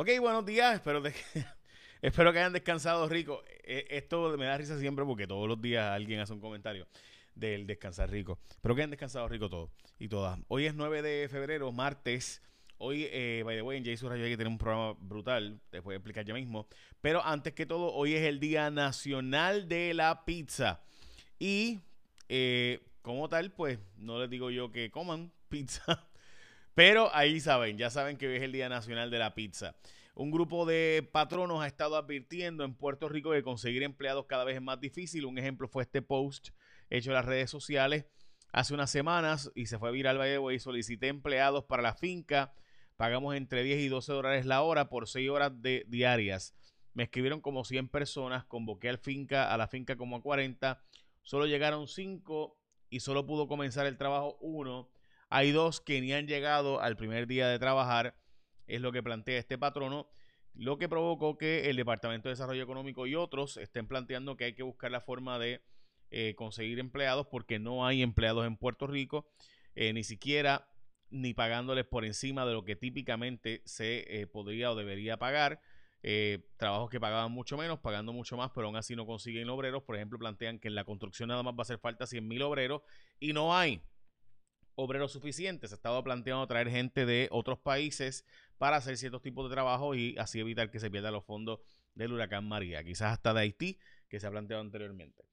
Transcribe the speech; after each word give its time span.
Ok, 0.00 0.10
buenos 0.20 0.46
días. 0.46 0.76
Espero, 0.76 1.00
de- 1.00 1.12
espero 2.02 2.32
que 2.32 2.38
hayan 2.38 2.52
descansado 2.52 3.08
rico. 3.08 3.42
Eh, 3.64 3.84
Esto 3.90 4.36
me 4.38 4.44
da 4.46 4.56
risa 4.56 4.78
siempre 4.78 5.04
porque 5.04 5.26
todos 5.26 5.48
los 5.48 5.60
días 5.60 5.90
alguien 5.90 6.20
hace 6.20 6.32
un 6.32 6.38
comentario 6.38 6.86
del 7.34 7.66
descansar 7.66 8.08
rico. 8.08 8.38
Espero 8.48 8.76
que 8.76 8.82
hayan 8.82 8.90
descansado 8.90 9.26
rico 9.26 9.48
todos 9.50 9.70
y 9.98 10.06
todas. 10.06 10.38
Hoy 10.46 10.66
es 10.66 10.74
9 10.76 11.02
de 11.02 11.28
febrero, 11.28 11.72
martes. 11.72 12.40
Hoy, 12.76 13.08
eh, 13.10 13.42
by 13.44 13.56
the 13.56 13.62
way, 13.62 13.78
en 13.78 13.84
Jason 13.84 14.08
Rayo 14.08 14.22
hay 14.22 14.30
que 14.30 14.36
tener 14.36 14.52
un 14.52 14.58
programa 14.58 14.96
brutal. 15.00 15.60
Te 15.70 15.80
voy 15.80 15.94
a 15.94 15.96
explicar 15.96 16.24
ya 16.24 16.32
mismo. 16.32 16.68
Pero 17.00 17.24
antes 17.24 17.52
que 17.54 17.66
todo, 17.66 17.92
hoy 17.92 18.14
es 18.14 18.22
el 18.22 18.38
Día 18.38 18.70
Nacional 18.70 19.68
de 19.68 19.94
la 19.94 20.24
Pizza. 20.24 20.80
Y 21.40 21.80
eh, 22.28 22.78
como 23.02 23.28
tal, 23.28 23.50
pues 23.50 23.80
no 23.96 24.20
les 24.20 24.30
digo 24.30 24.50
yo 24.50 24.70
que 24.70 24.92
coman 24.92 25.32
pizza. 25.48 26.06
Pero 26.78 27.12
ahí 27.12 27.40
saben, 27.40 27.76
ya 27.76 27.90
saben 27.90 28.16
que 28.16 28.28
hoy 28.28 28.36
es 28.36 28.42
el 28.44 28.52
Día 28.52 28.68
Nacional 28.68 29.10
de 29.10 29.18
la 29.18 29.34
Pizza. 29.34 29.74
Un 30.14 30.30
grupo 30.30 30.64
de 30.64 31.10
patronos 31.10 31.60
ha 31.60 31.66
estado 31.66 31.96
advirtiendo 31.96 32.62
en 32.62 32.72
Puerto 32.72 33.08
Rico 33.08 33.32
que 33.32 33.42
conseguir 33.42 33.82
empleados 33.82 34.26
cada 34.26 34.44
vez 34.44 34.54
es 34.54 34.62
más 34.62 34.78
difícil. 34.78 35.24
Un 35.24 35.38
ejemplo 35.38 35.66
fue 35.66 35.82
este 35.82 36.02
post 36.02 36.50
hecho 36.88 37.10
en 37.10 37.14
las 37.14 37.24
redes 37.24 37.50
sociales 37.50 38.06
hace 38.52 38.74
unas 38.74 38.92
semanas 38.92 39.50
y 39.56 39.66
se 39.66 39.76
fue 39.76 39.90
viral 39.90 40.18
by 40.18 40.30
the 40.30 40.38
way. 40.38 40.60
Solicité 40.60 41.08
empleados 41.08 41.64
para 41.64 41.82
la 41.82 41.96
finca. 41.96 42.54
Pagamos 42.96 43.34
entre 43.34 43.64
10 43.64 43.80
y 43.80 43.88
12 43.88 44.12
dólares 44.12 44.46
la 44.46 44.62
hora 44.62 44.88
por 44.88 45.08
6 45.08 45.28
horas 45.30 45.54
diarias. 45.60 46.54
Me 46.94 47.02
escribieron 47.02 47.40
como 47.40 47.64
100 47.64 47.88
personas. 47.88 48.44
Convoqué 48.44 48.88
al 48.88 48.98
finca, 48.98 49.52
a 49.52 49.56
la 49.56 49.66
finca 49.66 49.96
como 49.96 50.14
a 50.14 50.22
40. 50.22 50.80
Solo 51.24 51.46
llegaron 51.46 51.88
5 51.88 52.56
y 52.88 53.00
solo 53.00 53.26
pudo 53.26 53.48
comenzar 53.48 53.84
el 53.86 53.98
trabajo 53.98 54.38
uno. 54.40 54.88
Hay 55.30 55.52
dos 55.52 55.80
que 55.80 56.00
ni 56.00 56.12
han 56.12 56.26
llegado 56.26 56.80
al 56.80 56.96
primer 56.96 57.26
día 57.26 57.48
de 57.48 57.58
trabajar, 57.58 58.16
es 58.66 58.80
lo 58.80 58.92
que 58.92 59.02
plantea 59.02 59.38
este 59.38 59.58
patrono, 59.58 60.08
lo 60.54 60.78
que 60.78 60.88
provocó 60.88 61.36
que 61.36 61.68
el 61.68 61.76
Departamento 61.76 62.28
de 62.28 62.32
Desarrollo 62.32 62.62
Económico 62.62 63.06
y 63.06 63.14
otros 63.14 63.58
estén 63.58 63.86
planteando 63.86 64.36
que 64.36 64.44
hay 64.44 64.54
que 64.54 64.62
buscar 64.62 64.90
la 64.90 65.02
forma 65.02 65.38
de 65.38 65.62
eh, 66.10 66.34
conseguir 66.34 66.78
empleados 66.78 67.26
porque 67.26 67.58
no 67.58 67.86
hay 67.86 68.02
empleados 68.02 68.46
en 68.46 68.56
Puerto 68.56 68.86
Rico, 68.86 69.30
eh, 69.74 69.92
ni 69.92 70.02
siquiera 70.02 70.66
ni 71.10 71.34
pagándoles 71.34 71.84
por 71.84 72.04
encima 72.06 72.46
de 72.46 72.54
lo 72.54 72.64
que 72.64 72.76
típicamente 72.76 73.62
se 73.66 74.20
eh, 74.20 74.26
podría 74.26 74.70
o 74.70 74.76
debería 74.76 75.18
pagar. 75.18 75.60
Trabajos 76.56 76.90
que 76.90 77.00
pagaban 77.00 77.32
mucho 77.32 77.58
menos, 77.58 77.80
pagando 77.80 78.12
mucho 78.12 78.36
más, 78.36 78.50
pero 78.54 78.68
aún 78.68 78.76
así 78.76 78.94
no 78.96 79.04
consiguen 79.04 79.50
obreros. 79.50 79.82
Por 79.82 79.96
ejemplo, 79.96 80.18
plantean 80.18 80.58
que 80.58 80.68
en 80.68 80.74
la 80.74 80.84
construcción 80.84 81.28
nada 81.28 81.42
más 81.42 81.54
va 81.54 81.58
a 81.58 81.62
hacer 81.62 81.78
falta 81.78 82.06
100 82.06 82.26
mil 82.26 82.40
obreros 82.42 82.82
y 83.18 83.32
no 83.32 83.54
hay 83.54 83.82
obreros 84.78 85.10
suficientes. 85.10 85.70
Se 85.70 85.76
estaba 85.76 86.02
planteando 86.04 86.46
traer 86.46 86.70
gente 86.70 87.04
de 87.04 87.28
otros 87.32 87.58
países 87.58 88.24
para 88.58 88.76
hacer 88.76 88.96
ciertos 88.96 89.22
tipos 89.22 89.48
de 89.48 89.54
trabajo 89.54 89.96
y 89.96 90.16
así 90.18 90.38
evitar 90.38 90.70
que 90.70 90.78
se 90.78 90.88
pierdan 90.88 91.12
los 91.12 91.24
fondos 91.24 91.58
del 91.96 92.12
huracán 92.12 92.46
María. 92.46 92.84
Quizás 92.84 93.12
hasta 93.12 93.34
de 93.34 93.40
Haití, 93.40 93.78
que 94.08 94.20
se 94.20 94.28
ha 94.28 94.30
planteado 94.30 94.62
anteriormente. 94.62 95.24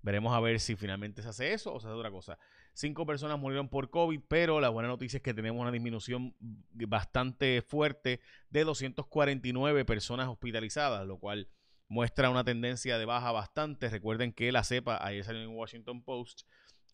Veremos 0.00 0.34
a 0.34 0.40
ver 0.40 0.60
si 0.60 0.76
finalmente 0.76 1.20
se 1.20 1.28
hace 1.28 1.52
eso 1.52 1.74
o 1.74 1.80
se 1.80 1.88
hace 1.88 1.96
otra 1.96 2.10
cosa. 2.10 2.38
Cinco 2.72 3.04
personas 3.04 3.38
murieron 3.38 3.68
por 3.68 3.90
COVID, 3.90 4.20
pero 4.28 4.60
la 4.60 4.70
buena 4.70 4.88
noticia 4.88 5.18
es 5.18 5.22
que 5.22 5.34
tenemos 5.34 5.60
una 5.60 5.72
disminución 5.72 6.34
bastante 6.72 7.60
fuerte 7.60 8.20
de 8.48 8.64
249 8.64 9.84
personas 9.84 10.28
hospitalizadas, 10.28 11.06
lo 11.06 11.18
cual 11.18 11.48
muestra 11.88 12.30
una 12.30 12.44
tendencia 12.44 12.96
de 12.96 13.04
baja 13.04 13.30
bastante. 13.30 13.90
Recuerden 13.90 14.32
que 14.32 14.52
la 14.52 14.64
cepa, 14.64 15.04
ayer 15.04 15.22
salió 15.24 15.42
en 15.42 15.54
Washington 15.54 16.02
Post, 16.02 16.42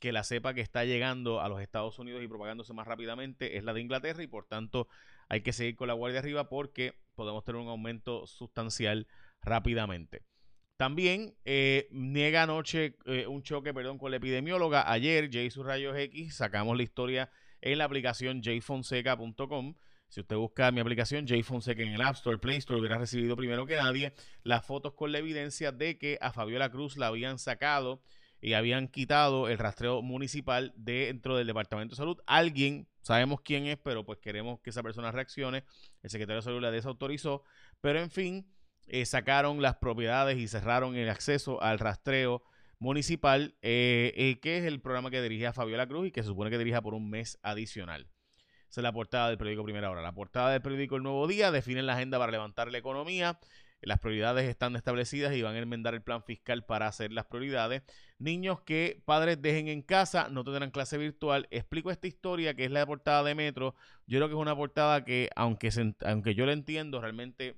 que 0.02 0.10
la 0.10 0.24
cepa 0.24 0.52
que 0.52 0.62
está 0.62 0.84
llegando 0.84 1.40
a 1.40 1.48
los 1.48 1.60
Estados 1.60 1.96
Unidos 2.00 2.24
y 2.24 2.26
propagándose 2.26 2.72
más 2.72 2.88
rápidamente 2.88 3.56
es 3.56 3.62
la 3.62 3.72
de 3.72 3.82
Inglaterra 3.82 4.20
y 4.20 4.26
por 4.26 4.46
tanto 4.46 4.88
hay 5.28 5.42
que 5.42 5.52
seguir 5.52 5.76
con 5.76 5.86
la 5.86 5.94
guardia 5.94 6.18
arriba 6.18 6.48
porque 6.48 6.98
podemos 7.14 7.44
tener 7.44 7.60
un 7.60 7.68
aumento 7.68 8.26
sustancial 8.26 9.06
rápidamente. 9.42 10.24
También 10.76 11.36
eh, 11.44 11.86
niega 11.92 12.42
anoche 12.42 12.96
eh, 13.06 13.28
un 13.28 13.44
choque 13.44 13.72
perdón, 13.72 13.98
con 13.98 14.10
la 14.10 14.16
epidemióloga. 14.16 14.90
Ayer, 14.90 15.30
Jay 15.32 15.52
sus 15.52 15.64
rayos 15.64 15.96
X, 15.96 16.34
sacamos 16.34 16.76
la 16.76 16.82
historia 16.82 17.30
en 17.60 17.78
la 17.78 17.84
aplicación 17.84 18.42
jfonseca.com. 18.42 19.76
Si 20.08 20.20
usted 20.20 20.34
busca 20.34 20.72
mi 20.72 20.80
aplicación 20.80 21.28
jfonseca 21.28 21.80
en 21.80 21.92
el 21.92 22.02
App 22.02 22.16
Store, 22.16 22.38
Play 22.38 22.56
Store, 22.56 22.80
hubiera 22.80 22.98
recibido 22.98 23.36
primero 23.36 23.66
que 23.66 23.76
nadie 23.76 24.14
las 24.42 24.66
fotos 24.66 24.94
con 24.94 25.12
la 25.12 25.18
evidencia 25.18 25.70
de 25.70 25.96
que 25.96 26.18
a 26.20 26.32
Fabiola 26.32 26.72
Cruz 26.72 26.96
la 26.96 27.06
habían 27.06 27.38
sacado 27.38 28.02
y 28.42 28.54
habían 28.54 28.88
quitado 28.88 29.48
el 29.48 29.56
rastreo 29.56 30.02
municipal 30.02 30.74
dentro 30.76 31.36
del 31.36 31.46
Departamento 31.46 31.94
de 31.94 31.96
Salud. 31.96 32.18
Alguien, 32.26 32.88
sabemos 33.00 33.40
quién 33.40 33.66
es, 33.66 33.78
pero 33.78 34.04
pues 34.04 34.18
queremos 34.18 34.60
que 34.60 34.70
esa 34.70 34.82
persona 34.82 35.12
reaccione. 35.12 35.64
El 36.02 36.10
secretario 36.10 36.40
de 36.40 36.42
Salud 36.42 36.60
la 36.60 36.72
desautorizó. 36.72 37.44
Pero 37.80 38.00
en 38.00 38.10
fin, 38.10 38.52
eh, 38.88 39.06
sacaron 39.06 39.62
las 39.62 39.76
propiedades 39.76 40.38
y 40.38 40.48
cerraron 40.48 40.96
el 40.96 41.08
acceso 41.08 41.62
al 41.62 41.78
rastreo 41.78 42.42
municipal, 42.80 43.54
eh, 43.62 44.12
eh, 44.16 44.40
que 44.40 44.58
es 44.58 44.64
el 44.64 44.80
programa 44.80 45.12
que 45.12 45.22
dirige 45.22 45.46
a 45.46 45.52
Fabiola 45.52 45.86
Cruz 45.86 46.08
y 46.08 46.10
que 46.10 46.22
se 46.22 46.28
supone 46.28 46.50
que 46.50 46.58
dirija 46.58 46.82
por 46.82 46.94
un 46.94 47.08
mes 47.08 47.38
adicional. 47.42 48.08
Esa 48.68 48.80
es 48.80 48.82
la 48.82 48.92
portada 48.92 49.28
del 49.28 49.38
periódico 49.38 49.62
Primera 49.62 49.88
Hora. 49.88 50.02
La 50.02 50.14
portada 50.14 50.50
del 50.50 50.62
periódico 50.62 50.96
El 50.96 51.04
Nuevo 51.04 51.28
Día 51.28 51.52
define 51.52 51.82
la 51.82 51.94
agenda 51.94 52.18
para 52.18 52.32
levantar 52.32 52.72
la 52.72 52.78
economía. 52.78 53.38
Las 53.82 53.98
prioridades 53.98 54.48
están 54.48 54.76
establecidas 54.76 55.34
y 55.34 55.42
van 55.42 55.56
a 55.56 55.58
enmendar 55.58 55.94
el 55.94 56.02
plan 56.02 56.22
fiscal 56.22 56.64
para 56.64 56.86
hacer 56.86 57.12
las 57.12 57.26
prioridades. 57.26 57.82
Niños 58.18 58.60
que 58.60 59.02
padres 59.04 59.42
dejen 59.42 59.66
en 59.66 59.82
casa 59.82 60.28
no 60.30 60.44
tendrán 60.44 60.70
clase 60.70 60.98
virtual. 60.98 61.48
Explico 61.50 61.90
esta 61.90 62.06
historia 62.06 62.54
que 62.54 62.64
es 62.64 62.70
la 62.70 62.86
portada 62.86 63.24
de 63.24 63.34
Metro. 63.34 63.74
Yo 64.06 64.18
creo 64.18 64.28
que 64.28 64.34
es 64.34 64.40
una 64.40 64.56
portada 64.56 65.04
que, 65.04 65.30
aunque, 65.34 65.72
se, 65.72 65.94
aunque 66.04 66.34
yo 66.36 66.46
la 66.46 66.52
entiendo, 66.52 67.00
realmente 67.00 67.56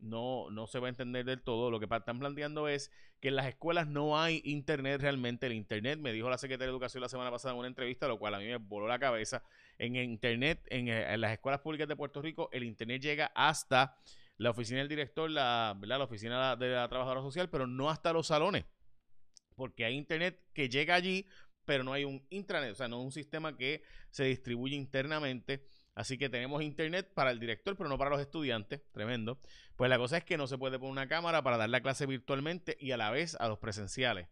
no, 0.00 0.50
no 0.50 0.66
se 0.66 0.78
va 0.78 0.86
a 0.86 0.90
entender 0.90 1.24
del 1.24 1.42
todo. 1.42 1.70
Lo 1.70 1.78
que 1.78 1.86
están 1.90 2.18
planteando 2.18 2.68
es 2.68 2.90
que 3.20 3.28
en 3.28 3.36
las 3.36 3.46
escuelas 3.46 3.86
no 3.86 4.18
hay 4.18 4.40
internet 4.44 5.00
realmente. 5.00 5.46
El 5.46 5.52
internet, 5.52 5.98
me 5.98 6.12
dijo 6.12 6.30
la 6.30 6.38
secretaria 6.38 6.68
de 6.68 6.72
Educación 6.72 7.02
la 7.02 7.08
semana 7.08 7.30
pasada 7.30 7.52
en 7.52 7.58
una 7.58 7.68
entrevista, 7.68 8.08
lo 8.08 8.18
cual 8.18 8.34
a 8.34 8.38
mí 8.38 8.46
me 8.46 8.56
voló 8.56 8.88
la 8.88 8.98
cabeza. 8.98 9.42
En 9.78 9.96
internet, 9.96 10.66
en, 10.70 10.88
en 10.88 11.20
las 11.20 11.32
escuelas 11.32 11.60
públicas 11.60 11.88
de 11.88 11.96
Puerto 11.96 12.22
Rico, 12.22 12.48
el 12.52 12.64
internet 12.64 13.02
llega 13.02 13.32
hasta 13.34 13.96
la 14.38 14.50
oficina 14.50 14.80
del 14.80 14.88
director, 14.88 15.30
la, 15.30 15.76
¿verdad? 15.78 15.98
la 15.98 16.04
oficina 16.04 16.56
de 16.56 16.68
la 16.70 16.88
trabajadora 16.88 17.22
social, 17.22 17.48
pero 17.48 17.66
no 17.66 17.90
hasta 17.90 18.12
los 18.12 18.26
salones. 18.26 18.64
Porque 19.54 19.84
hay 19.84 19.94
internet 19.94 20.42
que 20.52 20.68
llega 20.68 20.94
allí, 20.94 21.26
pero 21.64 21.82
no 21.82 21.92
hay 21.92 22.04
un 22.04 22.24
intranet, 22.30 22.72
o 22.72 22.74
sea, 22.74 22.88
no 22.88 22.98
es 22.98 23.04
un 23.04 23.12
sistema 23.12 23.56
que 23.56 23.82
se 24.10 24.24
distribuye 24.24 24.76
internamente. 24.76 25.66
Así 25.94 26.18
que 26.18 26.28
tenemos 26.28 26.62
internet 26.62 27.10
para 27.14 27.30
el 27.30 27.40
director, 27.40 27.74
pero 27.76 27.88
no 27.88 27.96
para 27.96 28.10
los 28.10 28.20
estudiantes. 28.20 28.82
Tremendo. 28.92 29.40
Pues 29.76 29.88
la 29.88 29.96
cosa 29.96 30.18
es 30.18 30.24
que 30.24 30.36
no 30.36 30.46
se 30.46 30.58
puede 30.58 30.78
poner 30.78 30.92
una 30.92 31.08
cámara 31.08 31.42
para 31.42 31.56
dar 31.56 31.70
la 31.70 31.80
clase 31.80 32.04
virtualmente 32.04 32.76
y 32.78 32.90
a 32.90 32.98
la 32.98 33.10
vez 33.10 33.34
a 33.40 33.48
los 33.48 33.58
presenciales. 33.58 34.28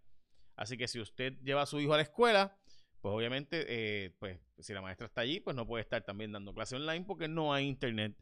Así 0.57 0.77
que 0.77 0.89
si 0.89 1.01
usted 1.01 1.39
lleva 1.43 1.63
a 1.63 1.67
su 1.67 1.81
hijo 1.81 1.95
a 1.95 1.97
la 1.97 2.03
escuela, 2.03 2.59
pues 3.01 3.15
obviamente, 3.15 3.65
eh, 3.69 4.15
pues 4.19 4.39
si 4.59 4.75
la 4.75 4.83
maestra 4.83 5.07
está 5.07 5.23
allí, 5.23 5.41
pues 5.41 5.57
no 5.57 5.67
puede 5.67 5.83
estar 5.83 6.03
también 6.05 6.33
dando 6.33 6.55
clase 6.55 6.77
online 6.77 7.05
porque 7.07 7.29
no 7.29 7.55
hay 7.55 7.67
internet 7.67 8.15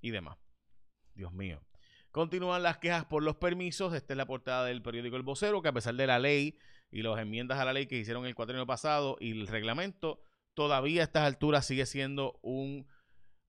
y 0.00 0.10
demás. 0.10 0.36
Dios 1.18 1.32
mío. 1.32 1.60
Continúan 2.12 2.62
las 2.62 2.78
quejas 2.78 3.04
por 3.04 3.22
los 3.22 3.36
permisos. 3.36 3.92
Esta 3.92 4.14
es 4.14 4.16
la 4.16 4.24
portada 4.24 4.64
del 4.64 4.80
periódico 4.80 5.16
El 5.16 5.24
Vocero, 5.24 5.60
que 5.60 5.68
a 5.68 5.72
pesar 5.72 5.94
de 5.94 6.06
la 6.06 6.18
ley 6.18 6.56
y 6.90 7.02
las 7.02 7.18
enmiendas 7.18 7.58
a 7.58 7.64
la 7.64 7.74
ley 7.74 7.86
que 7.86 7.98
hicieron 7.98 8.24
el 8.24 8.34
cuatrienio 8.34 8.66
pasado 8.66 9.16
y 9.20 9.32
el 9.32 9.46
reglamento, 9.46 10.22
todavía 10.54 11.02
a 11.02 11.04
estas 11.04 11.24
alturas 11.24 11.66
sigue 11.66 11.84
siendo 11.84 12.38
un 12.40 12.86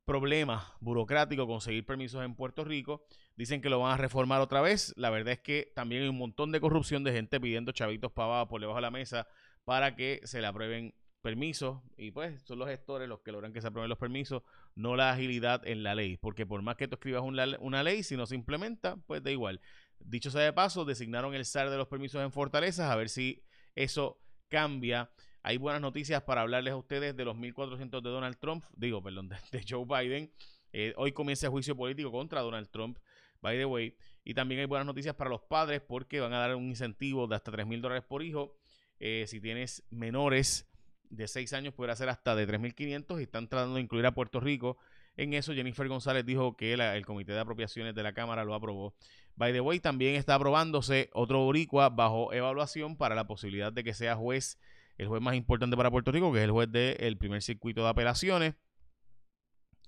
problema 0.04 0.76
burocrático 0.80 1.46
conseguir 1.46 1.86
permisos 1.86 2.26
en 2.26 2.36
Puerto 2.36 2.66
Rico. 2.66 3.06
Dicen 3.36 3.62
que 3.62 3.70
lo 3.70 3.80
van 3.80 3.94
a 3.94 3.98
reformar 3.98 4.42
otra 4.42 4.60
vez. 4.60 4.94
La 4.98 5.12
verdad 5.12 5.34
es 5.34 5.40
que 5.40 5.72
también 5.76 6.02
hay 6.02 6.10
un 6.10 6.18
montón 6.18 6.52
de 6.52 6.60
corrupción 6.60 7.04
de 7.04 7.14
gente 7.14 7.40
pidiendo 7.40 7.72
chavitos 7.72 8.12
pavados 8.12 8.50
por 8.50 8.60
debajo 8.60 8.78
de 8.78 8.82
la 8.82 8.92
mesa 8.92 9.28
para 9.64 9.96
que 9.96 10.22
se 10.24 10.42
le 10.42 10.48
aprueben 10.48 10.96
permisos 11.20 11.80
y 11.98 12.12
pues 12.12 12.42
son 12.44 12.60
los 12.60 12.70
gestores 12.70 13.08
los 13.08 13.20
que 13.20 13.32
logran 13.32 13.54
que 13.54 13.62
se 13.62 13.68
aprueben 13.68 13.90
los 13.90 13.98
permisos, 13.98 14.44
no 14.76 14.96
la 14.96 15.12
agilidad 15.12 15.68
en 15.68 15.84
la 15.84 15.96
ley, 15.96 16.18
porque 16.18 16.46
por 16.46 16.62
más 16.62 16.76
que 16.78 16.88
tú 16.88 16.96
escribas 16.96 17.24
una, 17.24 17.46
una 17.60 17.84
ley, 17.84 18.04
si 18.04 18.16
no 18.16 18.26
se 18.26 18.36
implementa, 18.36 18.96
pues 19.08 19.24
da 19.24 19.32
igual. 19.32 19.62
Dicho 20.00 20.32
sea 20.32 20.42
de 20.42 20.54
paso, 20.54 20.86
designaron 20.86 21.34
el 21.34 21.46
SAR 21.46 21.70
de 21.70 21.78
los 21.78 21.88
permisos 21.88 22.22
en 22.24 22.32
Fortalezas, 22.32 22.90
a 22.90 22.96
ver 22.96 23.10
si 23.10 23.44
eso 23.76 24.22
cambia. 24.48 25.12
Hay 25.44 25.58
buenas 25.58 25.82
noticias 25.82 26.24
para 26.24 26.42
hablarles 26.42 26.74
a 26.74 26.78
ustedes 26.78 27.16
de 27.16 27.26
los 27.26 27.36
1.400 27.36 28.02
de 28.02 28.10
Donald 28.10 28.38
Trump, 28.40 28.64
digo, 28.76 29.02
perdón, 29.04 29.30
de, 29.30 29.66
Joe 29.68 29.86
Biden. 29.86 30.32
Eh, 30.72 30.94
hoy 30.98 31.12
comienza 31.12 31.50
juicio 31.50 31.76
político 31.76 32.12
contra 32.12 32.42
Donald 32.42 32.70
Trump, 32.70 32.98
by 33.42 33.58
the 33.58 33.66
way. 33.66 33.96
Y 34.24 34.34
también 34.34 34.62
hay 34.62 34.68
buenas 34.68 34.86
noticias 34.86 35.16
para 35.16 35.30
los 35.30 35.42
padres 35.42 35.82
porque 35.82 36.20
van 36.20 36.34
a 36.34 36.40
dar 36.40 36.56
un 36.56 36.66
incentivo 36.66 37.26
de 37.28 37.36
hasta 37.36 37.52
3 37.52 37.66
mil 37.66 37.82
dólares 37.82 38.04
por 38.08 38.22
hijo. 38.22 38.56
Eh, 39.00 39.26
si 39.28 39.40
tienes 39.40 39.84
menores 39.90 40.69
de 41.10 41.28
6 41.28 41.54
años, 41.54 41.74
podrá 41.74 41.96
ser 41.96 42.10
hasta 42.10 42.36
de 42.36 42.48
3.500 42.48 43.20
y 43.20 43.24
están 43.24 43.48
tratando 43.48 43.76
de 43.76 43.82
incluir 43.82 44.06
a 44.06 44.14
Puerto 44.14 44.40
Rico. 44.40 44.78
En 45.18 45.34
eso, 45.34 45.54
Jennifer 45.54 45.88
González 45.88 46.26
dijo 46.26 46.56
que 46.56 46.74
el 46.74 47.06
Comité 47.06 47.34
de 47.34 47.40
Apropiaciones 47.40 47.94
de 47.94 48.04
la 48.04 48.14
Cámara 48.14 48.46
lo 48.46 48.54
aprobó. 48.54 48.94
By 49.36 49.52
the 49.52 49.62
way, 49.62 49.80
también 49.80 50.16
está 50.16 50.36
aprobándose 50.36 51.10
otro 51.14 51.40
boricua 51.40 51.90
bajo 51.90 52.32
evaluación 52.32 52.96
para 52.96 53.16
la 53.16 53.28
posibilidad 53.28 53.74
de 53.74 53.84
que 53.84 53.94
sea 53.94 54.16
juez, 54.16 54.60
el 54.98 55.08
juez 55.08 55.22
más 55.22 55.36
importante 55.36 55.76
para 55.76 55.92
Puerto 55.92 56.12
Rico, 56.12 56.32
que 56.32 56.40
es 56.40 56.46
el 56.46 56.52
juez 56.52 56.72
del 56.72 57.18
primer 57.18 57.42
circuito 57.42 57.84
de 57.84 57.90
apelaciones. 57.90 58.56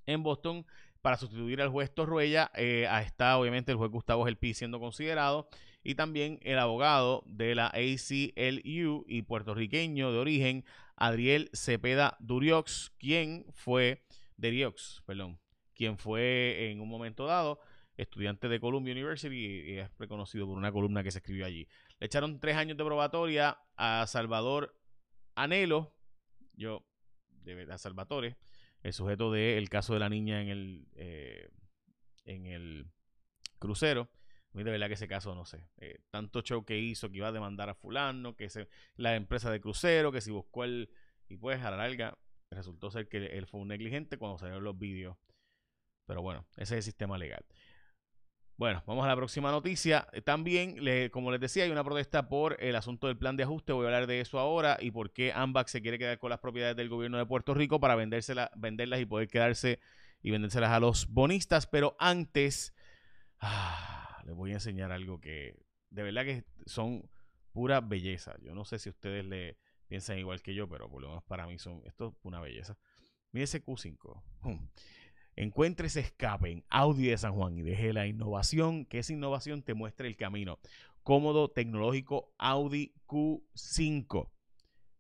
En 0.06 0.24
Boston 0.24 0.66
para 1.02 1.18
sustituir 1.18 1.62
al 1.62 1.70
juez 1.70 1.94
Torruella. 1.94 2.52
Eh, 2.56 2.88
está 3.06 3.38
obviamente 3.38 3.72
el 3.72 3.78
juez 3.78 3.92
Gustavo 3.92 4.26
Gelpi 4.26 4.54
siendo 4.54 4.80
considerado 4.80 5.48
y 5.84 5.96
también 5.96 6.40
el 6.44 6.60
abogado 6.60 7.24
de 7.26 7.56
la 7.56 7.68
ACLU 7.68 9.06
y 9.08 9.22
puertorriqueño 9.24 10.12
de 10.12 10.18
origen, 10.20 10.66
Adriel 10.96 11.50
Cepeda 11.54 12.18
Duriox, 12.20 12.92
quien 13.00 13.46
fue, 13.54 14.04
Duriox, 14.38 15.02
perdón, 15.06 15.40
quien 15.74 15.98
fue 15.98 16.70
en 16.70 16.82
un 16.82 16.90
momento 16.90 17.26
dado 17.26 17.60
estudiante 17.98 18.48
de 18.48 18.60
Columbia 18.60 18.94
University 18.94 19.36
y 19.36 19.78
es 19.78 19.90
reconocido 19.98 20.48
por 20.48 20.58
una 20.58 20.72
columna 20.72 21.04
que 21.04 21.12
se 21.12 21.20
escribió 21.20 21.46
allí. 21.46 21.68
Le 22.00 22.08
echaron 22.08 22.40
tres 22.40 22.56
años 22.56 22.78
de 22.78 22.84
probatoria 22.84 23.60
a 23.76 24.06
Salvador 24.08 24.76
Anhelo, 25.36 25.94
yo, 26.54 26.86
de 27.30 27.56
verdad, 27.56 27.78
Salvatore, 27.78 28.38
el 28.82 28.94
sujeto 28.94 29.32
del 29.32 29.70
caso 29.70 29.94
de 29.94 30.00
la 30.00 30.10
niña 30.10 30.42
en 30.42 30.50
el, 30.50 30.88
eh, 30.96 31.50
en 32.26 32.46
el 32.46 32.88
crucero. 33.60 34.10
A 34.54 34.58
de 34.58 34.64
verdad 34.64 34.88
que 34.88 34.96
ese 34.96 35.08
caso, 35.08 35.34
no 35.34 35.46
sé, 35.46 35.70
eh, 35.78 36.00
tanto 36.10 36.42
show 36.42 36.66
que 36.66 36.78
hizo 36.78 37.10
que 37.10 37.18
iba 37.18 37.30
a 37.30 37.32
demandar 37.32 37.70
a 37.70 37.74
fulano, 37.74 38.36
que 38.36 38.50
se, 38.50 38.68
la 38.98 39.16
empresa 39.16 39.50
de 39.50 39.62
crucero, 39.62 40.12
que 40.12 40.22
si 40.22 40.32
buscó 40.32 40.66
el... 40.66 40.90
Y 41.30 41.38
pues 41.38 41.64
a 41.64 41.72
la 41.72 41.78
larga 41.78 42.18
resultó 42.50 42.92
ser 42.92 43.08
que 43.08 43.18
él 43.38 43.48
fue 43.48 43.62
un 43.62 43.70
negligente 43.70 44.18
cuando 44.18 44.38
salieron 44.38 44.66
los 44.66 44.78
vídeos. 44.78 45.16
Pero 46.06 46.22
bueno, 46.22 46.46
ese 46.58 46.64
es 46.64 46.72
el 46.72 46.84
sistema 46.84 47.18
legal. 47.18 47.46
Bueno, 48.62 48.84
vamos 48.86 49.04
a 49.06 49.08
la 49.08 49.16
próxima 49.16 49.50
noticia. 49.50 50.08
También, 50.24 50.78
como 51.10 51.32
les 51.32 51.42
decía, 51.42 51.64
hay 51.64 51.72
una 51.72 51.84
protesta 51.84 52.30
por 52.30 52.62
el 52.62 52.76
asunto 52.76 53.08
del 53.08 53.18
plan 53.18 53.36
de 53.36 53.42
ajuste. 53.42 53.74
Voy 53.74 53.86
a 53.86 53.88
hablar 53.88 54.06
de 54.06 54.22
eso 54.22 54.38
ahora 54.38 54.78
y 54.80 54.92
por 54.92 55.12
qué 55.12 55.34
AMBAC 55.34 55.68
se 55.68 55.82
quiere 55.82 55.98
quedar 55.98 56.20
con 56.20 56.30
las 56.30 56.42
propiedades 56.42 56.76
del 56.76 56.88
gobierno 56.88 57.18
de 57.18 57.26
Puerto 57.26 57.56
Rico 57.56 57.80
para 57.80 57.96
venderlas 57.96 59.00
y 59.00 59.06
poder 59.08 59.30
quedarse 59.30 59.80
y 60.22 60.30
vendérselas 60.30 60.70
a 60.70 60.80
los 60.80 61.08
bonistas. 61.08 61.66
Pero 61.66 61.96
antes... 61.98 62.76
Ah, 63.40 64.22
les 64.28 64.36
voy 64.36 64.52
a 64.52 64.54
enseñar 64.54 64.92
algo 64.92 65.20
que 65.20 65.56
de 65.90 66.04
verdad 66.04 66.24
que 66.24 66.44
son 66.68 67.10
pura 67.54 67.82
belleza. 67.82 68.36
Yo 68.44 68.54
no 68.54 68.64
sé 68.64 68.78
si 68.78 68.90
ustedes 68.90 69.26
le 69.26 69.58
piensan 69.88 70.20
igual 70.20 70.44
que 70.44 70.54
yo, 70.54 70.70
pero 70.70 70.88
por 70.88 71.02
lo 71.02 71.08
menos 71.08 71.24
para 71.24 71.48
mí 71.48 71.58
son 71.58 71.82
esto 71.88 72.10
es 72.10 72.26
una 72.26 72.40
belleza. 72.40 72.78
Mire 73.32 73.46
ese 73.46 73.66
Q5. 73.66 74.22
Encuentre 75.36 75.88
ese 75.88 76.02
escape 76.02 76.52
en 76.52 76.64
Audi 76.70 77.08
de 77.08 77.18
San 77.18 77.34
Juan 77.34 77.58
y 77.58 77.62
deje 77.62 77.94
la 77.94 78.08
innovación, 78.08 78.86
que 78.86 79.00
esa 79.00 79.14
innovación 79.14 79.64
te 79.64 79.74
muestre 79.74 80.08
el 80.08 80.16
camino. 80.16 80.60
Cómodo, 81.04 81.50
tecnológico 81.50 82.34
Audi 82.38 82.94
Q5. 83.08 84.30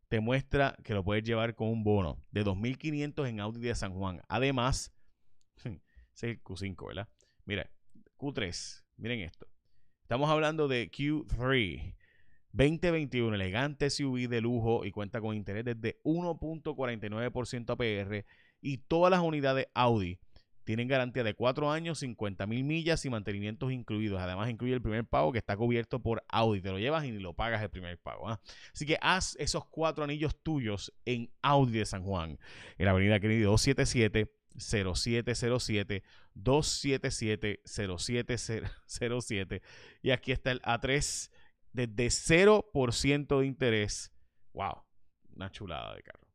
Te 0.08 0.20
muestra 0.20 0.76
que 0.84 0.94
lo 0.94 1.04
puedes 1.04 1.24
llevar 1.24 1.56
con 1.56 1.70
un 1.70 1.84
bono 1.84 2.18
de 2.32 2.44
2.500 2.44 3.30
en 3.30 3.40
Audi 3.40 3.62
de 3.62 3.76
San 3.76 3.94
Juan. 3.94 4.22
Además, 4.28 4.94
es 5.64 6.24
el 6.24 6.44
Q5, 6.44 6.88
¿verdad? 6.88 7.08
Mira, 7.46 7.70
Q3, 8.18 8.84
Miren 8.98 9.22
esto. 9.22 9.48
Estamos 10.04 10.30
hablando 10.30 10.68
de 10.68 10.92
Q3 10.92 11.96
2021, 12.54 13.34
elegante 13.34 13.90
SUV 13.90 14.28
de 14.28 14.42
lujo 14.42 14.86
y 14.86 14.92
cuenta 14.92 15.22
con 15.22 15.36
interés 15.36 15.66
desde 15.66 16.00
1.49% 16.04 17.70
APR 17.72 18.26
y 18.62 18.78
todas 18.78 19.12
las 19.12 19.22
unidades 19.22 19.68
Audi 19.74 20.20
tienen 20.64 20.88
garantía 20.88 21.24
de 21.24 21.34
4 21.34 21.72
años, 21.72 22.00
50 22.00 22.46
mil 22.48 22.64
millas 22.64 23.04
y 23.06 23.10
mantenimientos 23.10 23.72
incluidos. 23.72 24.22
Además, 24.22 24.50
incluye 24.50 24.74
el 24.74 24.82
primer 24.82 25.06
pago 25.06 25.32
que 25.32 25.40
está 25.40 25.58
cubierto 25.58 26.02
por 26.02 26.24
Audi. 26.30 26.62
Te 26.62 26.70
lo 26.70 26.80
llevas 26.80 27.04
y 27.04 27.12
ni 27.12 27.20
lo 27.20 27.34
pagas 27.34 27.62
el 27.62 27.70
primer 27.70 27.98
pago. 27.98 28.30
¿ah? 28.30 28.40
Así 28.74 28.86
que 28.86 28.98
haz 29.02 29.36
esos 29.40 29.66
cuatro 29.66 30.04
anillos 30.04 30.42
tuyos 30.42 30.94
en 31.06 31.32
Audi 31.42 31.80
de 31.80 31.86
San 31.86 32.04
Juan, 32.04 32.38
en 32.78 32.86
la 32.86 32.92
avenida 32.92 33.20
Kennedy 33.20 33.42
277 33.42 34.32
0707 34.58 36.04
277 36.36 37.62
0707 37.66 39.62
y 40.02 40.12
aquí 40.12 40.32
está 40.32 40.52
el 40.52 40.62
A3 40.62 41.32
desde 41.74 42.08
0% 42.08 43.40
de 43.40 43.46
interés. 43.46 44.12
Wow, 44.54 44.84
una 45.36 45.50
chulada 45.50 45.96
de 45.96 46.04
carro. 46.04 46.28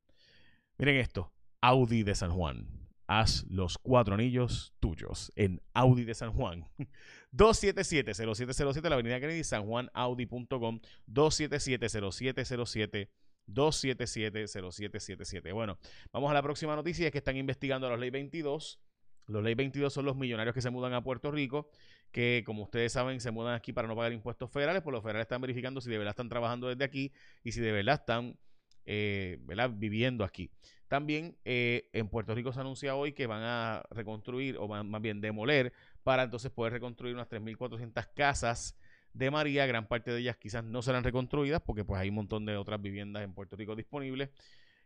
Miren 0.78 0.96
esto, 0.96 1.32
Audi 1.61 2.03
de 2.03 2.14
San 2.14 2.32
Juan. 2.32 2.67
Haz 3.08 3.44
los 3.49 3.79
cuatro 3.79 4.14
anillos 4.14 4.75
tuyos 4.81 5.32
en 5.37 5.62
Audi 5.75 6.05
de 6.05 6.14
San 6.14 6.32
Juan. 6.32 6.67
277-0707, 7.32 8.88
la 8.88 8.94
avenida 8.94 9.20
Kennedy, 9.20 9.44
sanjuanaudi.com, 9.44 10.81
277-0707. 11.08 13.08
277-0777. 13.49 15.55
Bueno, 15.55 15.79
vamos 16.12 16.31
a 16.31 16.35
la 16.35 16.43
próxima 16.43 16.75
noticia, 16.75 17.06
es 17.06 17.12
que 17.12 17.19
están 17.19 17.37
investigando 17.37 17.87
a 17.87 17.91
los 17.91 18.00
ley 18.00 18.11
22. 18.11 18.81
Los 19.29 19.43
ley 19.43 19.55
22 19.55 19.93
son 19.93 20.05
los 20.05 20.17
millonarios 20.17 20.55
que 20.55 20.62
se 20.62 20.70
mudan 20.70 20.94
a 20.94 21.02
Puerto 21.02 21.31
Rico, 21.31 21.69
que 22.12 22.43
como 22.47 22.64
ustedes 22.64 22.93
saben 22.93 23.20
se 23.20 23.31
mudan 23.31 23.55
aquí 23.55 23.73
para 23.73 23.88
no 23.88 23.97
pagar 23.97 24.12
impuestos 24.12 24.50
federales, 24.50 24.82
pues 24.82 24.93
los 24.93 25.02
federales 25.02 25.25
están 25.25 25.41
verificando 25.41 25.81
si 25.81 25.91
de 25.91 25.99
verdad 25.99 26.12
están 26.12 26.29
trabajando 26.29 26.69
desde 26.69 26.85
aquí 26.85 27.12
y 27.43 27.52
si 27.52 27.61
de 27.61 27.73
verdad 27.73 28.00
están 28.00 28.38
eh, 28.87 29.38
viviendo 29.75 30.25
aquí. 30.25 30.50
También 30.88 31.37
eh, 31.44 31.91
en 31.93 32.09
Puerto 32.09 32.35
Rico 32.35 32.53
se 32.53 32.61
anuncia 32.61 32.94
hoy 32.94 33.12
que 33.12 33.27
van 33.27 33.43
a 33.43 33.83
reconstruir, 33.91 34.56
o 34.59 34.69
más 34.69 35.03
bien 35.03 35.21
demoler, 35.21 35.73
para 36.05 36.23
entonces 36.23 36.53
poder 36.53 36.73
reconstruir 36.73 37.15
unas 37.15 37.29
3.400 37.29 38.09
casas 38.15 38.79
de 39.12 39.31
María, 39.31 39.67
gran 39.67 39.88
parte 39.88 40.12
de 40.12 40.21
ellas 40.21 40.37
quizás 40.37 40.62
no 40.62 40.83
serán 40.83 41.03
reconstruidas 41.03 41.62
porque 41.62 41.85
pues 41.85 42.00
hay 42.00 42.11
un 42.11 42.17
montón 42.17 42.44
de 42.44 42.56
otras 42.56 42.81
viviendas 42.81 43.25
en 43.25 43.33
Puerto 43.33 43.56
Rico 43.56 43.75
disponibles. 43.75 44.31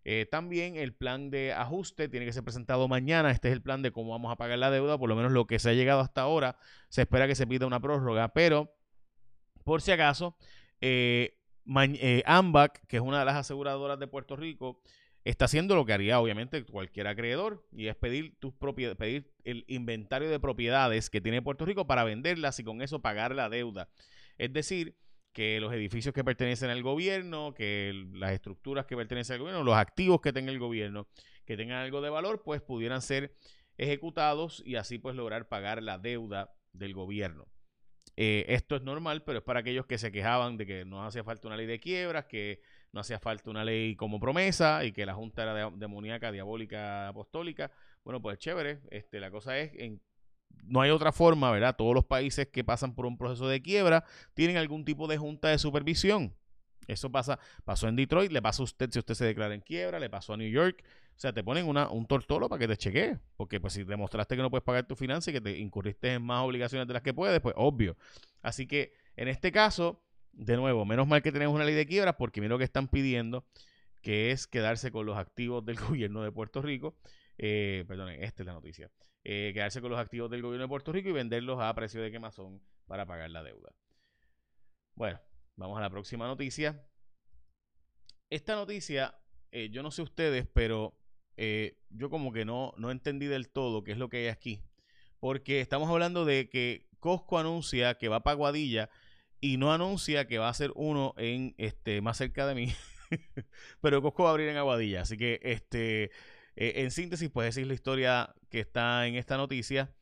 Eh, 0.05 0.27
también 0.31 0.77
el 0.77 0.95
plan 0.95 1.31
de 1.31 1.53
ajuste 1.53 2.09
tiene 2.09 2.25
que 2.25 2.33
ser 2.33 2.45
presentado 2.45 2.89
mañana. 2.89 3.31
Este 3.31 3.49
es 3.49 3.53
el 3.53 3.61
plan 3.61 3.83
de 3.83 3.93
cómo 3.93 4.13
vamos 4.13 4.33
a 4.33 4.37
pagar 4.37 4.59
la 4.59 4.71
deuda, 4.71 4.97
por 4.97 5.09
lo 5.11 5.17
menos 5.17 5.33
lo 5.33 5.47
que 5.47 5.59
se 5.59 5.69
ha 5.69 5.75
llegado 5.75 6.01
hasta 6.01 6.23
ahora. 6.23 6.57
Se 6.89 7.03
espera 7.03 7.27
que 7.27 7.35
se 7.35 7.47
pida 7.47 7.67
una 7.67 7.81
prórroga, 7.81 8.33
pero 8.33 8.73
por 9.65 9.83
si 9.83 9.93
acaso, 9.93 10.37
eh, 11.67 12.23
AMBAC, 12.27 12.87
que 12.87 12.97
es 12.97 13.03
una 13.03 13.21
de 13.21 13.25
las 13.25 13.37
aseguradoras 13.37 13.99
de 13.99 14.07
Puerto 14.07 14.37
Rico, 14.37 14.81
está 15.25 15.45
haciendo 15.45 15.75
lo 15.75 15.85
que 15.85 15.93
haría 15.93 16.21
obviamente 16.21 16.65
cualquier 16.65 17.07
acreedor 17.07 17.67
y 17.73 17.89
es 17.89 17.97
pedir 17.97 18.39
tus 18.39 18.55
propiedades, 18.55 18.97
pedir 18.97 19.33
el 19.45 19.65
inventario 19.69 20.31
de 20.31 20.41
propiedades 20.41 21.11
que 21.11 21.21
tiene 21.21 21.43
Puerto 21.43 21.65
Rico 21.65 21.87
para 21.87 22.05
venderlas 22.05 22.59
y 22.59 22.65
con 22.65 22.83
eso 22.83 23.01
pagar 23.01 23.35
la 23.35 23.49
deuda. 23.49 23.89
Es 24.39 24.53
decir, 24.53 24.97
que 25.33 25.61
los 25.61 25.73
edificios 25.73 26.15
que 26.15 26.25
pertenecen 26.25 26.71
al 26.71 26.83
gobierno, 26.83 27.55
que 27.55 28.09
las 28.13 28.33
estructuras 28.33 28.87
que 28.87 28.97
pertenecen 28.97 29.35
al 29.35 29.41
gobierno, 29.41 29.63
los 29.63 29.77
activos 29.77 30.21
que 30.21 30.33
tenga 30.33 30.51
el 30.51 30.59
gobierno, 30.59 31.07
que 31.45 31.57
tengan 31.57 31.79
algo 31.79 32.01
de 32.01 32.11
valor, 32.11 32.43
pues 32.43 32.61
pudieran 32.61 33.03
ser 33.03 33.35
ejecutados 33.79 34.63
y 34.65 34.77
así 34.77 34.99
pues 34.99 35.15
lograr 35.15 35.49
pagar 35.49 35.83
la 35.83 35.99
deuda 35.99 36.53
del 36.73 36.95
gobierno. 36.95 37.47
Eh, 38.17 38.45
esto 38.49 38.77
es 38.77 38.83
normal, 38.83 39.23
pero 39.25 39.39
es 39.39 39.45
para 39.45 39.61
aquellos 39.61 39.87
que 39.87 39.99
se 39.99 40.13
quejaban 40.13 40.57
de 40.57 40.67
que 40.67 40.85
no 40.85 41.05
hacía 41.05 41.25
falta 41.25 41.47
una 41.49 41.57
ley 41.57 41.67
de 41.67 41.81
quiebras, 41.81 42.27
que 42.27 42.61
no 42.93 43.01
hacía 43.01 43.19
falta 43.19 43.51
una 43.51 43.65
ley 43.65 43.97
como 43.97 44.21
promesa 44.21 44.85
y 44.85 44.93
que 44.93 45.07
la 45.07 45.15
Junta 45.15 45.43
era 45.43 45.71
demoníaca, 45.71 46.33
diabólica, 46.33 47.09
apostólica. 47.09 47.71
Bueno, 48.05 48.21
pues 48.21 48.39
chévere. 48.39 48.81
Este, 48.91 49.21
la 49.21 49.31
cosa 49.31 49.59
es 49.59 49.73
en 49.75 50.01
no 50.65 50.81
hay 50.81 50.91
otra 50.91 51.13
forma, 51.13 51.51
¿verdad? 51.51 51.77
Todos 51.77 51.95
los 51.95 52.05
países 52.05 52.49
que 52.49 52.65
pasan 52.65 52.95
por 52.95 53.07
un 53.07 53.17
proceso 53.17 53.49
de 53.49 53.63
quiebra 53.63 54.05
tienen 54.35 54.57
algún 54.57 54.85
tipo 54.85 55.07
de 55.07 55.19
junta 55.19 55.49
de 55.49 55.59
supervisión. 55.59 56.35
Eso 56.87 57.11
pasa, 57.11 57.39
pasó 57.65 57.89
en 57.89 57.97
Detroit, 57.97 58.33
le 58.33 58.43
pasa 58.43 58.63
a 58.63 58.65
usted 58.65 58.91
si 58.91 58.99
usted 58.99 59.15
se 59.15 59.25
declara 59.25 59.55
en 59.55 59.61
quiebra, 59.61 59.99
le 60.01 60.11
pasó 60.11 60.35
a 60.35 60.37
New 60.37 60.51
York. 60.51 60.83
O 61.21 61.23
sea, 61.23 61.35
te 61.35 61.45
ponen 61.45 61.67
un 61.69 62.07
tortolo 62.07 62.49
para 62.49 62.59
que 62.59 62.67
te 62.67 62.79
chequee. 62.79 63.19
Porque 63.37 63.61
pues 63.61 63.75
si 63.75 63.85
demostraste 63.85 64.37
que 64.37 64.41
no 64.41 64.49
puedes 64.49 64.65
pagar 64.65 64.87
tu 64.87 64.97
financia 64.97 65.31
y 65.31 65.35
que 65.35 65.43
te 65.43 65.59
incurriste 65.59 66.15
en 66.15 66.23
más 66.23 66.43
obligaciones 66.43 66.89
de 66.89 66.95
las 66.95 67.03
que 67.03 67.13
puedes, 67.13 67.43
pues 67.43 67.55
obvio. 67.59 67.95
Así 68.41 68.67
que 68.67 68.95
en 69.17 69.29
este 69.29 69.53
caso, 69.53 70.03
de 70.33 70.57
nuevo, 70.57 70.87
menos 70.87 71.07
mal 71.07 71.21
que 71.21 71.31
tenemos 71.31 71.55
una 71.55 71.67
ley 71.67 71.75
de 71.75 71.85
quiebra 71.85 72.17
porque 72.17 72.41
mira 72.41 72.55
lo 72.55 72.57
que 72.57 72.65
están 72.65 72.89
pidiendo, 72.89 73.45
que 74.01 74.31
es 74.31 74.47
quedarse 74.47 74.91
con 74.91 75.05
los 75.05 75.19
activos 75.19 75.63
del 75.63 75.77
gobierno 75.89 76.23
de 76.23 76.33
Puerto 76.33 76.63
Rico. 76.63 76.97
Eh, 77.37 77.85
esta 78.21 78.43
es 78.43 78.47
la 78.47 78.55
noticia. 78.55 78.91
Eh, 79.23 79.51
quedarse 79.53 79.83
con 79.83 79.91
los 79.91 80.01
activos 80.01 80.31
del 80.31 80.41
gobierno 80.41 80.65
de 80.65 80.69
Puerto 80.71 80.91
Rico 80.91 81.11
y 81.11 81.13
venderlos 81.13 81.61
a 81.61 81.75
precio 81.75 82.01
de 82.01 82.11
quemazón 82.11 82.63
para 82.87 83.05
pagar 83.05 83.29
la 83.29 83.43
deuda. 83.43 83.75
Bueno, 84.95 85.21
vamos 85.57 85.77
a 85.77 85.83
la 85.83 85.91
próxima 85.91 86.27
noticia. 86.27 86.83
Esta 88.31 88.55
noticia, 88.55 89.21
eh, 89.53 89.69
yo 89.69 89.83
no 89.83 89.91
sé 89.91 90.01
ustedes, 90.01 90.47
pero 90.55 90.97
eh, 91.43 91.79
yo 91.89 92.11
como 92.11 92.33
que 92.33 92.45
no, 92.45 92.75
no 92.77 92.91
entendí 92.91 93.25
del 93.25 93.49
todo 93.49 93.83
qué 93.83 93.93
es 93.93 93.99
lo 93.99 94.11
que 94.11 94.19
hay 94.19 94.27
aquí. 94.29 94.61
Porque 95.21 95.63
estamos 95.63 95.89
hablando 95.89 96.27
de 96.27 96.51
que 96.51 96.87
Costco 96.99 97.39
anuncia 97.39 97.95
que 97.95 98.09
va 98.09 98.23
para 98.23 98.37
Guadilla 98.37 98.91
y 99.41 99.57
no 99.57 99.73
anuncia 99.73 100.27
que 100.27 100.37
va 100.37 100.51
a 100.51 100.55
ser 100.55 100.71
uno 100.75 101.15
en 101.17 101.55
este 101.57 102.03
más 102.03 102.19
cerca 102.19 102.47
de 102.47 102.55
mí. 102.55 102.75
pero 103.81 104.03
Costco 104.03 104.25
va 104.25 104.29
a 104.29 104.33
abrir 104.33 104.51
en 104.51 104.59
Aguadilla. 104.59 105.01
Así 105.01 105.17
que 105.17 105.41
este 105.43 106.11
eh, 106.57 106.83
en 106.83 106.91
síntesis, 106.91 107.31
pues 107.31 107.49
esa 107.49 107.63
es 107.63 107.67
la 107.67 107.73
historia 107.73 108.35
que 108.51 108.61
está 108.61 109.07
en 109.07 109.15
esta 109.15 109.39
noticia. 109.39 109.95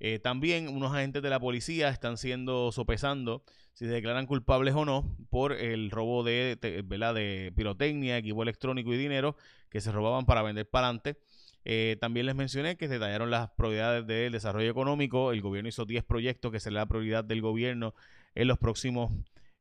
Eh, 0.00 0.18
también 0.18 0.68
unos 0.68 0.94
agentes 0.94 1.22
de 1.22 1.28
la 1.28 1.40
policía 1.40 1.90
están 1.90 2.16
siendo 2.16 2.72
sopesando 2.72 3.44
si 3.74 3.84
se 3.84 3.92
declaran 3.92 4.26
culpables 4.26 4.74
o 4.74 4.86
no 4.86 5.14
por 5.28 5.52
el 5.52 5.90
robo 5.90 6.24
de, 6.24 6.56
de 6.56 7.52
pirotecnia, 7.54 8.16
equipo 8.16 8.42
electrónico 8.42 8.94
y 8.94 8.96
dinero 8.96 9.36
que 9.76 9.82
se 9.82 9.92
robaban 9.92 10.24
para 10.24 10.40
vender 10.40 10.66
para 10.66 10.86
adelante. 10.86 11.18
Eh, 11.66 11.98
también 12.00 12.24
les 12.24 12.34
mencioné 12.34 12.78
que 12.78 12.88
detallaron 12.88 13.30
las 13.30 13.50
prioridades 13.50 14.06
del 14.06 14.32
desarrollo 14.32 14.70
económico. 14.70 15.32
El 15.32 15.42
gobierno 15.42 15.68
hizo 15.68 15.84
10 15.84 16.02
proyectos 16.04 16.50
que 16.50 16.60
será 16.60 16.76
la 16.76 16.86
prioridad 16.86 17.24
del 17.24 17.42
gobierno 17.42 17.94
en 18.34 18.48
los 18.48 18.56
próximos 18.56 19.12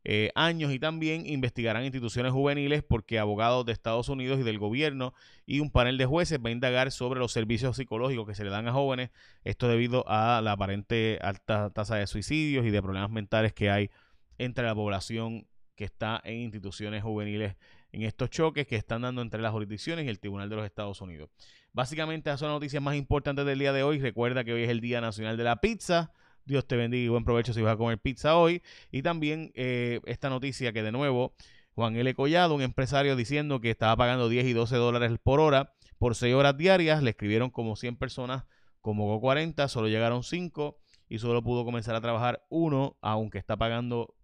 eh, 0.05 0.31
años 0.33 0.71
y 0.71 0.79
también 0.79 1.25
investigarán 1.25 1.83
instituciones 1.83 2.31
juveniles 2.31 2.81
porque 2.81 3.19
abogados 3.19 3.65
de 3.65 3.73
Estados 3.73 4.07
Unidos 4.07 4.39
y 4.39 4.43
del 4.43 4.57
gobierno 4.57 5.13
y 5.45 5.59
un 5.59 5.69
panel 5.69 5.97
de 5.97 6.05
jueces 6.05 6.39
va 6.39 6.47
a 6.47 6.53
indagar 6.53 6.93
sobre 6.93 7.19
los 7.19 7.33
servicios 7.33 7.75
psicológicos 7.75 8.25
que 8.25 8.35
se 8.35 8.45
le 8.45 8.51
dan 8.51 8.69
a 8.69 8.71
jóvenes, 8.71 9.09
esto 9.43 9.67
debido 9.67 10.05
a 10.07 10.39
la 10.41 10.53
aparente 10.53 11.19
alta 11.21 11.71
tasa 11.71 11.97
de 11.97 12.07
suicidios 12.07 12.65
y 12.65 12.69
de 12.69 12.81
problemas 12.81 13.11
mentales 13.11 13.51
que 13.51 13.69
hay 13.69 13.89
entre 14.37 14.63
la 14.63 14.75
población 14.75 15.45
que 15.75 15.83
está 15.83 16.21
en 16.23 16.35
instituciones 16.35 17.03
juveniles 17.03 17.55
en 17.95 18.03
estos 18.03 18.29
choques 18.29 18.67
que 18.67 18.75
están 18.75 19.03
dando 19.03 19.21
entre 19.21 19.41
las 19.41 19.53
jurisdicciones 19.53 20.05
y 20.05 20.09
el 20.09 20.19
Tribunal 20.19 20.49
de 20.49 20.57
los 20.57 20.65
Estados 20.65 20.99
Unidos. 20.99 21.29
Básicamente, 21.71 22.29
esas 22.29 22.41
son 22.41 22.49
las 22.49 22.57
noticias 22.57 22.83
más 22.83 22.95
importantes 22.95 23.45
del 23.45 23.57
día 23.57 23.71
de 23.71 23.83
hoy. 23.83 23.99
Recuerda 23.99 24.43
que 24.43 24.51
hoy 24.51 24.63
es 24.63 24.69
el 24.69 24.81
Día 24.81 24.99
Nacional 24.99 25.37
de 25.37 25.45
la 25.45 25.61
Pizza. 25.61 26.11
Dios 26.43 26.67
te 26.67 26.75
bendiga 26.75 27.05
y 27.05 27.07
buen 27.07 27.23
provecho 27.23 27.53
si 27.53 27.61
vas 27.61 27.73
a 27.73 27.77
comer 27.77 27.97
pizza 27.97 28.35
hoy. 28.35 28.61
Y 28.91 29.01
también 29.01 29.53
eh, 29.55 30.01
esta 30.07 30.29
noticia 30.29 30.73
que 30.73 30.83
de 30.83 30.91
nuevo, 30.91 31.35
Juan 31.73 31.95
L. 31.95 32.13
Collado, 32.15 32.53
un 32.53 32.61
empresario 32.61 33.15
diciendo 33.15 33.61
que 33.61 33.71
estaba 33.71 33.95
pagando 33.95 34.27
10 34.27 34.45
y 34.45 34.51
12 34.51 34.75
dólares 34.75 35.13
por 35.23 35.39
hora 35.39 35.73
por 35.97 36.15
6 36.15 36.35
horas 36.35 36.57
diarias. 36.57 37.01
Le 37.01 37.11
escribieron 37.11 37.49
como 37.49 37.77
100 37.77 37.95
personas, 37.95 38.43
como 38.81 39.21
40, 39.21 39.69
solo 39.69 39.87
llegaron 39.87 40.21
5 40.23 40.77
y 41.07 41.19
solo 41.19 41.41
pudo 41.41 41.63
comenzar 41.63 41.95
a 41.95 42.01
trabajar 42.01 42.45
uno, 42.49 42.97
aunque 42.99 43.37
está 43.37 43.55
pagando 43.55 44.15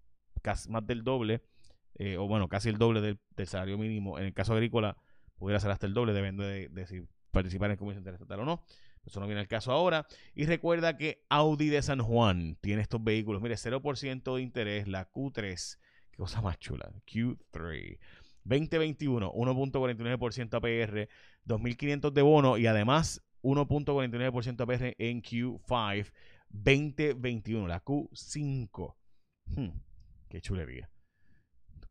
casi 0.41 0.69
más 0.69 0.85
del 0.85 1.05
doble, 1.05 1.41
eh, 2.03 2.17
o 2.17 2.27
bueno, 2.27 2.49
casi 2.49 2.67
el 2.67 2.79
doble 2.79 2.99
del, 2.99 3.19
salario 3.45 3.77
mínimo. 3.77 4.17
En 4.17 4.25
el 4.25 4.33
caso 4.33 4.53
agrícola, 4.53 4.97
pudiera 5.37 5.59
ser 5.59 5.69
hasta 5.69 5.85
el 5.85 5.93
doble, 5.93 6.13
dependiendo 6.13 6.43
de, 6.43 6.67
de 6.69 6.87
si 6.87 7.03
participar 7.29 7.67
en 7.67 7.73
el 7.73 7.77
comercio 7.77 7.99
interestatal 7.99 8.39
o 8.39 8.45
no. 8.45 8.63
Eso 9.05 9.19
no 9.19 9.27
viene 9.27 9.41
al 9.41 9.47
caso 9.47 9.71
ahora. 9.71 10.07
Y 10.33 10.45
recuerda 10.45 10.97
que 10.97 11.23
Audi 11.29 11.69
de 11.69 11.79
San 11.83 11.99
Juan 11.99 12.57
tiene 12.59 12.81
estos 12.81 13.03
vehículos. 13.03 13.39
Mire, 13.39 13.53
0% 13.53 14.35
de 14.35 14.41
interés, 14.41 14.87
la 14.87 15.11
Q3. 15.11 15.77
Qué 16.09 16.17
cosa 16.17 16.41
más 16.41 16.57
chula. 16.57 16.91
Q3. 17.05 17.99
2021, 18.43 19.31
1.49% 19.33 20.55
APR, 20.55 21.07
2.500 21.45 22.11
de 22.11 22.21
bono 22.23 22.57
y 22.57 22.65
además 22.65 23.23
1.49% 23.43 24.61
APR 24.61 24.95
en 24.97 25.21
Q5 25.21 26.11
2021, 26.49 27.67
la 27.67 27.83
Q5. 27.83 28.95
Hmm, 29.45 29.69
qué 30.29 30.41
chulería. 30.41 30.90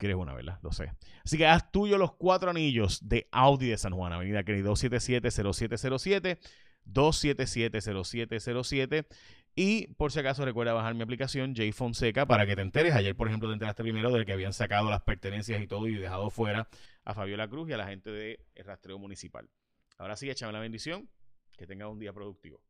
Quieres 0.01 0.17
una, 0.17 0.33
¿verdad? 0.33 0.59
Lo 0.63 0.73
sé. 0.73 0.95
Así 1.23 1.37
que 1.37 1.47
haz 1.47 1.71
tuyo 1.71 1.99
los 1.99 2.15
cuatro 2.15 2.49
anillos 2.51 3.07
de 3.07 3.29
Audi 3.33 3.69
de 3.69 3.77
San 3.77 3.93
Juan, 3.93 4.15
Avenida 4.15 4.43
Kennedy 4.43 4.65
277-0707. 4.65 6.39
277-0707. 6.87 9.07
Y 9.55 9.89
por 9.95 10.11
si 10.11 10.21
acaso 10.21 10.47
recuerda 10.47 10.73
bajar 10.73 10.95
mi 10.95 11.03
aplicación 11.03 11.55
J 11.55 11.71
Fonseca 11.75 12.25
para 12.25 12.47
que 12.47 12.57
te 12.57 12.63
enteres. 12.63 12.95
Ayer, 12.95 13.15
por 13.15 13.29
ejemplo, 13.29 13.51
te 13.51 13.53
enteraste 13.53 13.83
primero 13.83 14.11
de 14.11 14.25
que 14.25 14.33
habían 14.33 14.55
sacado 14.55 14.89
las 14.89 15.03
pertenencias 15.03 15.61
y 15.61 15.67
todo 15.67 15.87
y 15.87 15.97
dejado 15.97 16.31
fuera 16.31 16.67
a 17.05 17.13
Fabiola 17.13 17.47
Cruz 17.47 17.69
y 17.69 17.75
a 17.75 17.77
la 17.77 17.87
gente 17.87 18.11
del 18.11 18.39
rastreo 18.65 18.99
municipal. 18.99 19.51
Ahora 19.99 20.17
sí, 20.17 20.31
échame 20.31 20.55
la 20.55 20.61
bendición. 20.61 21.11
Que 21.59 21.67
tengas 21.67 21.91
un 21.91 21.99
día 21.99 22.15
productivo. 22.15 22.63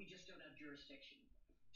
We 0.00 0.08
just 0.08 0.24
don't 0.24 0.40
have 0.40 0.56
jurisdiction 0.56 1.20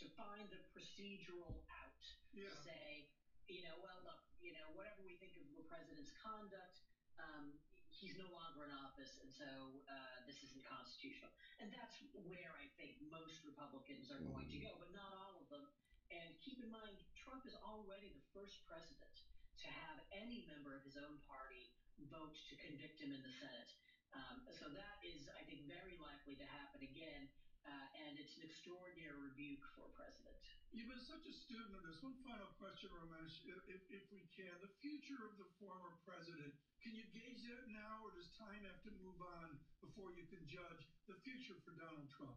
to 0.01 0.09
find 0.17 0.49
the 0.49 0.57
procedural 0.73 1.61
out 1.69 2.01
yeah. 2.33 2.49
to 2.49 2.51
say, 2.65 3.05
you 3.47 3.61
know, 3.61 3.77
well, 3.85 4.01
look, 4.01 4.21
you 4.41 4.57
know, 4.57 4.65
whatever 4.73 5.05
we 5.05 5.21
think 5.21 5.37
of 5.37 5.45
the 5.53 5.67
president's 5.69 6.11
conduct, 6.25 6.81
um, 7.21 7.53
he's 7.93 8.17
no 8.17 8.27
longer 8.33 8.65
in 8.65 8.73
office, 8.81 9.13
and 9.21 9.29
so 9.29 9.47
uh, 9.93 10.25
this 10.25 10.41
isn't 10.41 10.65
constitutional. 10.65 11.29
And 11.61 11.69
that's 11.69 12.01
where 12.27 12.57
I 12.57 12.67
think 12.81 12.97
most 13.13 13.45
Republicans 13.45 14.09
are 14.09 14.25
going 14.25 14.49
to 14.49 14.59
go, 14.65 14.73
but 14.81 14.91
not 14.97 15.13
all 15.13 15.45
of 15.45 15.47
them. 15.53 15.69
And 16.09 16.33
keep 16.41 16.65
in 16.65 16.73
mind, 16.73 16.97
Trump 17.15 17.45
is 17.45 17.55
already 17.61 18.09
the 18.09 18.25
first 18.33 18.57
president 18.65 19.15
to 19.63 19.69
have 19.85 20.01
any 20.17 20.49
member 20.49 20.73
of 20.73 20.83
his 20.83 20.97
own 20.97 21.21
party 21.29 21.71
vote 22.11 22.35
to 22.51 22.55
convict 22.59 23.05
him 23.05 23.15
in 23.15 23.23
the 23.23 23.35
Senate. 23.37 23.71
Um, 24.15 24.47
so 24.55 24.71
that 24.71 24.97
is, 25.03 25.27
I 25.35 25.43
think, 25.43 25.67
very 25.67 25.99
likely 25.99 26.39
to 26.39 26.47
happen 26.47 26.87
again. 26.87 27.27
Uh, 27.65 28.03
and 28.07 28.21
it's 28.21 28.37
an 28.39 28.45
extraordinary 28.45 29.17
rebuke 29.17 29.65
for 29.75 29.89
a 29.89 29.93
president. 29.97 30.37
You've 30.71 30.91
been 30.91 31.01
such 31.01 31.25
a 31.25 31.35
student 31.35 31.73
of 31.75 31.83
this. 31.87 32.03
One 32.05 32.19
final 32.27 32.51
question, 32.61 32.93
Ramesh, 32.93 33.41
if, 33.49 33.81
if 33.89 34.05
we 34.13 34.27
can. 34.37 34.53
The 34.61 34.75
future 34.85 35.23
of 35.25 35.35
the 35.41 35.49
former 35.57 35.97
president, 36.05 36.53
can 36.85 36.93
you 36.93 37.07
gauge 37.15 37.41
that 37.49 37.65
now, 37.73 38.05
or 38.05 38.13
does 38.13 38.29
time 38.37 38.63
have 38.69 38.83
to 38.85 38.93
move 39.01 39.17
on 39.23 39.57
before 39.81 40.13
you 40.13 40.29
can 40.29 40.45
judge 40.45 40.83
the 41.09 41.17
future 41.25 41.57
for 41.65 41.73
Donald 41.79 42.11
Trump? 42.13 42.37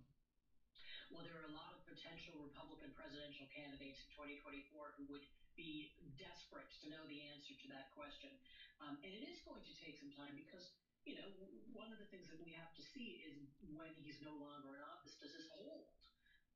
Well, 1.11 1.23
there 1.23 1.35
are 1.39 1.47
a 1.47 1.55
lot 1.55 1.75
of 1.75 1.83
potential 1.87 2.35
Republican 2.39 2.91
presidential 2.95 3.47
candidates 3.51 3.99
in 4.05 4.09
2024 4.39 4.95
who 4.99 5.07
would 5.11 5.25
be 5.55 5.91
desperate 6.19 6.67
to 6.83 6.91
know 6.91 7.03
the 7.07 7.19
answer 7.31 7.55
to 7.57 7.67
that 7.71 7.91
question. 7.95 8.31
Um, 8.83 8.99
and 9.01 9.11
it 9.11 9.23
is 9.27 9.39
going 9.43 9.63
to 9.63 9.73
take 9.81 9.97
some 9.97 10.13
time 10.13 10.35
because 10.35 10.67
you 11.05 11.15
know, 11.17 11.29
one 11.75 11.91
of 11.93 11.99
the 11.99 12.09
things 12.09 12.25
that 12.31 12.39
we 12.41 12.53
have 12.57 12.71
to 12.73 12.83
see 12.95 13.21
is 13.21 13.35
when 13.75 13.91
he's 14.01 14.17
no 14.23 14.33
longer 14.33 14.73
in 14.73 14.81
office, 14.81 15.13
does 15.21 15.33
his 15.35 15.45
hold 15.53 15.85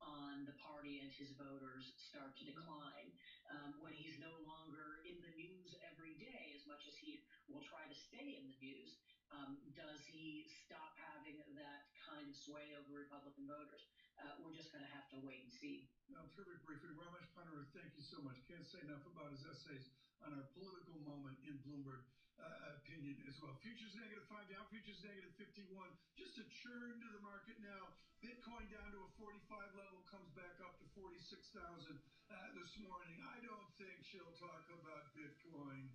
on 0.02 0.42
the 0.50 0.56
party 0.58 0.98
and 0.98 1.10
his 1.14 1.30
voters 1.38 1.94
start 2.10 2.34
to 2.40 2.44
decline? 2.48 3.14
Um, 3.52 3.78
when 3.78 3.94
he's 3.94 4.18
no 4.18 4.34
longer 4.42 4.98
in 5.06 5.20
the 5.22 5.32
news 5.38 5.76
every 5.86 6.18
day 6.18 6.54
as 6.56 6.66
much 6.66 6.82
as 6.88 6.94
he 6.98 7.22
will 7.46 7.62
try 7.62 7.86
to 7.86 7.94
stay 7.94 8.34
in 8.34 8.44
the 8.50 8.58
news, 8.58 8.98
um, 9.32 9.56
does 9.78 10.02
he 10.04 10.44
stop 10.66 10.92
having 10.98 11.38
that 11.56 11.88
kind 12.04 12.26
of 12.26 12.34
sway 12.36 12.74
over 12.76 12.98
Republican 12.98 13.46
voters? 13.48 13.86
Uh, 14.20 14.36
we're 14.42 14.52
just 14.52 14.68
going 14.74 14.84
to 14.84 14.92
have 14.92 15.06
to 15.08 15.18
wait 15.24 15.40
and 15.40 15.52
see. 15.52 15.88
No, 16.12 16.20
terrific 16.36 16.60
briefing. 16.66 16.92
Ramesh 16.92 17.28
Panara, 17.32 17.64
thank 17.72 17.96
you 17.96 18.04
so 18.04 18.20
much. 18.20 18.36
Can't 18.44 18.66
say 18.68 18.82
enough 18.84 19.04
about 19.08 19.32
his 19.32 19.44
essays 19.48 19.88
on 20.20 20.36
our 20.36 20.44
political 20.52 21.00
moment 21.00 21.40
in 21.48 21.56
Bloomberg 21.64 22.04
uh, 22.42 22.76
opinion 22.82 23.16
as 23.30 23.38
well. 23.38 23.54
Futures 23.62 23.94
negative 23.94 24.26
five 24.26 24.46
down, 24.50 24.66
futures 24.68 24.98
negative 25.06 25.32
51. 25.38 25.70
Just 26.18 26.38
a 26.42 26.46
churn 26.62 26.98
to 26.98 27.08
the 27.14 27.22
market 27.22 27.56
now. 27.62 27.94
Bitcoin 28.22 28.66
down 28.70 28.90
to 28.94 29.00
a 29.02 29.10
45 29.18 29.78
level, 29.78 29.98
comes 30.06 30.30
back 30.38 30.54
up 30.62 30.78
to 30.78 30.86
46,000 30.94 31.98
uh, 32.30 32.34
this 32.54 32.70
morning. 32.78 33.18
I 33.26 33.42
don't 33.42 33.70
think 33.74 33.98
she'll 34.06 34.36
talk 34.38 34.62
about 34.70 35.10
Bitcoin. 35.18 35.90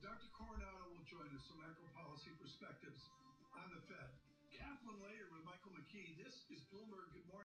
Dr. 0.00 0.30
Coronado 0.32 0.86
will 0.94 1.06
join 1.10 1.26
us, 1.34 1.44
some 1.50 1.58
macro 1.58 1.86
policy 1.98 2.30
perspectives 2.38 3.02
on 3.52 3.66
the 3.74 3.82
Fed. 3.90 4.10
Kaplan 4.54 5.02
later 5.02 5.26
with 5.34 5.42
Michael 5.42 5.74
McKee. 5.74 6.14
This 6.16 6.46
is 6.54 6.62
Bloomberg. 6.70 7.10
Good 7.10 7.26
morning. 7.26 7.30